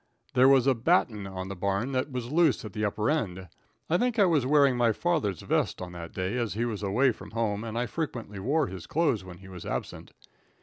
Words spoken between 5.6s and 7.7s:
on that day, as he was away from home,